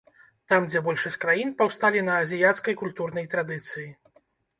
Там, 0.51 0.61
дзе 0.69 0.79
большасць 0.85 1.17
краін 1.25 1.51
паўсталі 1.59 2.01
на 2.07 2.15
азіяцкай 2.21 2.77
культурнай 2.81 3.29
традыцыі. 3.35 3.85